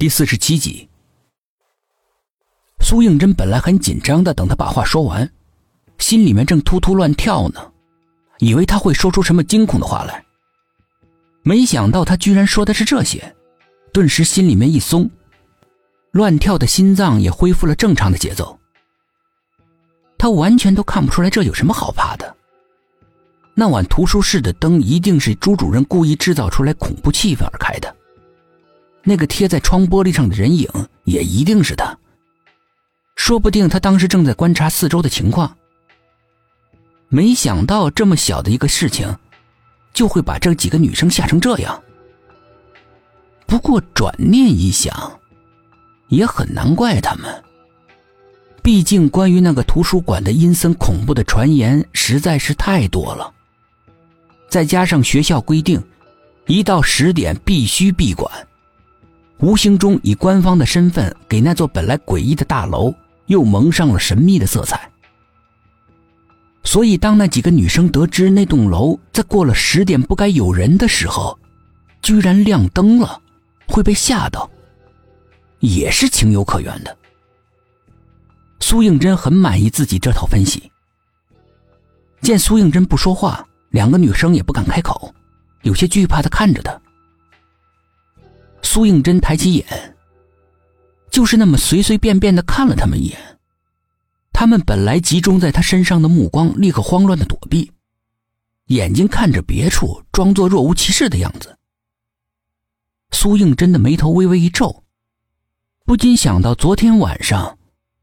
[0.00, 0.88] 第四十七集，
[2.80, 5.30] 苏应真本来很紧张的，等他把话说完，
[5.98, 7.60] 心里面正突突乱跳呢，
[8.38, 10.24] 以为他会说出什么惊恐的话来。
[11.42, 13.36] 没想到他居然说的是这些，
[13.92, 15.10] 顿时心里面一松，
[16.12, 18.58] 乱跳的心脏也恢复了正常的节奏。
[20.16, 22.34] 他完全都看不出来这有什么好怕的。
[23.54, 27.96] 那晚图书室的灯一定是朱主任故意制造出来恐怖气氛而开的。
[29.02, 30.68] 那个贴在窗玻璃上的人影
[31.04, 31.96] 也一定是他。
[33.16, 35.56] 说不定他当时正在观察四周的情况。
[37.08, 39.16] 没想到这么小的一个事情，
[39.92, 41.82] 就会把这几个女生吓成这样。
[43.46, 45.18] 不过转念一想，
[46.08, 47.42] 也很难怪他们。
[48.62, 53.32] 毕竟关于那个图书馆的阴森恐怖的传言实在是太多了，
[54.48, 55.82] 再加上学校规定，
[56.46, 58.30] 一到十点必须闭馆。
[59.40, 62.94] 无形中以官方的身份给那座本来诡异的大楼
[63.26, 64.90] 又蒙上了神秘的色彩。
[66.62, 71.38] 所以，当那几个女生得知那栋楼在过了十点不该有人的时候，
[72.02, 73.18] 居然亮灯了，
[73.66, 74.48] 会被吓到，
[75.60, 76.94] 也是情有可原的。
[78.60, 80.70] 苏应真很满意自己这套分析。
[82.20, 85.14] 见苏应真不说话，两个女生也不敢开口，
[85.62, 86.78] 有些惧怕的看着他。
[88.72, 89.66] 苏应真抬起眼，
[91.10, 93.18] 就是那么随随便便的看了他们一眼。
[94.32, 97.72] 他们本来集中在他身上的目光立刻慌乱的躲避，
[98.66, 101.58] 眼睛看着别处，装作若无其事的样子。
[103.10, 104.84] 苏应真的眉头微微一皱，
[105.84, 107.58] 不禁想到昨天晚上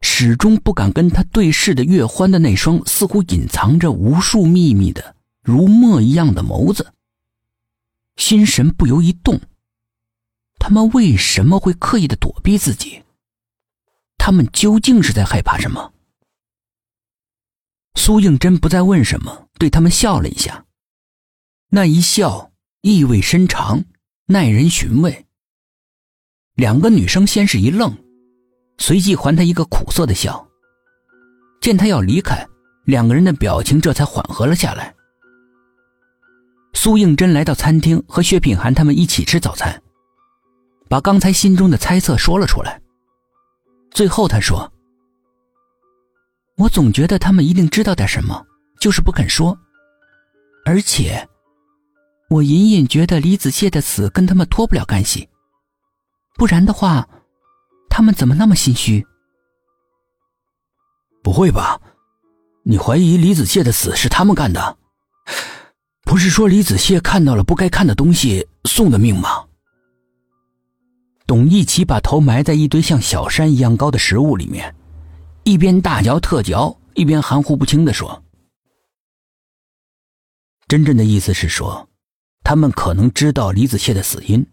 [0.00, 6.92] 始终不敢跟他对视的月欢的那双似乎隐藏着无数秘密的如墨一样的眸子，
[8.16, 9.40] 心神不由一动。
[10.68, 13.02] 他们为什么会刻意的躲避自己？
[14.18, 15.94] 他们究竟是在害怕什么？
[17.94, 20.66] 苏应真不再问什么，对他们笑了一下，
[21.70, 22.52] 那一笑
[22.82, 23.82] 意味深长，
[24.26, 25.24] 耐人寻味。
[26.52, 27.96] 两个女生先是一愣，
[28.76, 30.46] 随即还他一个苦涩的笑。
[31.62, 32.46] 见他要离开，
[32.84, 34.94] 两个人的表情这才缓和了下来。
[36.74, 39.82] 苏应真来到餐厅，和薛品涵他们一起吃早餐。
[40.88, 42.80] 把刚才心中的猜测说了出来。
[43.90, 44.72] 最后他说
[46.56, 48.46] ：“我总觉得他们一定知道点什么，
[48.80, 49.58] 就是不肯说。
[50.64, 51.28] 而且，
[52.30, 55.28] 我隐隐觉得李子谢的死跟他们脱不了干系。
[56.36, 57.08] 不然的话，
[57.88, 59.06] 他们怎么那么心虚？”
[61.22, 61.80] 不会吧？
[62.64, 64.76] 你怀疑李子谢的死是他们干的？
[66.04, 69.37] 不是说李子谢看到了不该看的东西送的命吗？
[71.28, 74.74] 董一奇把头埋在一堆像小山一样高的食物里面，
[75.44, 78.24] 一边大嚼特嚼，一边含糊不清的说
[80.66, 81.86] ：“真正的意思是说，
[82.42, 84.46] 他们可能知道李子谢的死因，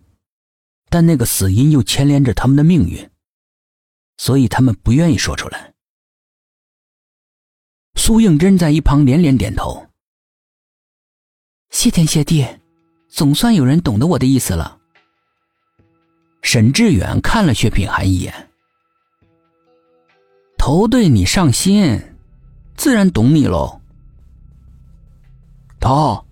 [0.90, 3.10] 但那个死因又牵连着他们的命运，
[4.18, 5.74] 所以他们不愿意说出来。”
[7.96, 9.88] 苏应真在一旁连连点头
[11.72, 12.46] ：“谢天谢地，
[13.08, 14.80] 总算有人懂得我的意思了。”
[16.46, 18.32] 沈志远看了薛品涵一眼，
[20.60, 22.00] 头对你上心，
[22.78, 23.82] 自然懂你喽。
[25.80, 26.24] 头，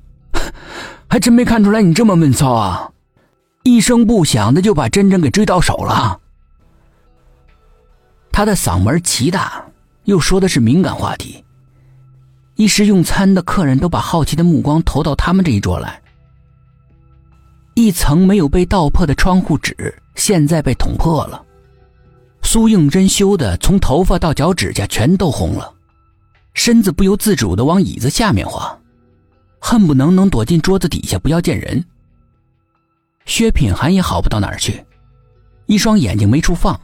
[1.09, 2.91] 还真没看出来你这么闷骚啊！
[3.63, 6.21] 一声不响的就把珍珍给追到手了。
[8.31, 9.65] 他的嗓门奇大，
[10.03, 11.43] 又说的是敏感话题，
[12.53, 15.99] 一时用餐的客人都把好奇的目光投到他们这一桌来。
[17.73, 19.75] 一层没有被道破的窗户纸。
[20.15, 21.43] 现在被捅破了，
[22.43, 25.73] 苏应真羞的从头发到脚趾甲全都红了，
[26.53, 28.77] 身子不由自主的往椅子下面滑，
[29.59, 31.83] 恨不能能躲进桌子底下不要见人。
[33.25, 34.85] 薛品涵也好不到哪儿去，
[35.65, 36.79] 一双眼睛没处放，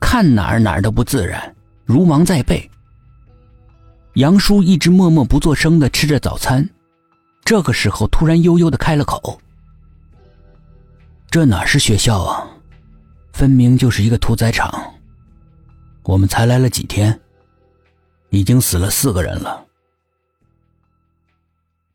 [0.00, 1.54] 看哪儿哪儿都不自然，
[1.84, 2.68] 如芒在背。
[4.14, 6.68] 杨叔一直默默不作声的吃着早餐，
[7.44, 9.40] 这个时候突然悠悠的开了口。
[11.30, 12.49] 这哪是学校啊，
[13.40, 14.92] 分明就是一个屠宰场。
[16.02, 17.18] 我们才来了几天，
[18.28, 19.64] 已经死了四个人了。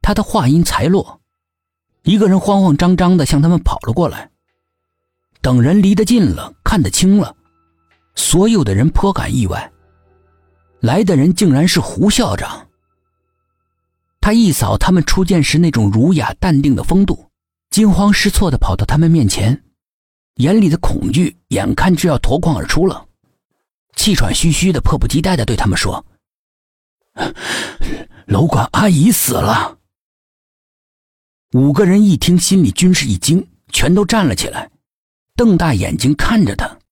[0.01, 1.21] 他的话音才落，
[2.01, 4.31] 一个人慌慌张张的向他们跑了过来。
[5.39, 7.35] 等人离得近了，看得清了，
[8.15, 9.71] 所有的人颇感意外，
[10.79, 12.67] 来的人竟然是胡校长。
[14.19, 17.29] 他一扫他们初见时那种儒雅淡定的风度。
[17.69, 19.63] 惊慌失措的跑到他们面前，
[20.35, 23.07] 眼里的恐惧眼看就要脱眶而出了，
[23.95, 26.05] 气喘吁吁的，迫不及待的对他们说
[28.27, 29.77] ：“楼管阿姨死了。”
[31.55, 34.69] 五个人一听，心里均是一惊，全都站了起来，
[35.37, 36.74] 瞪大眼睛看着他。